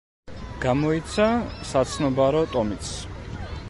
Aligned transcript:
გამოიცა 0.63 1.27
საცნობარო 1.75 2.43
ტომიც. 2.57 2.93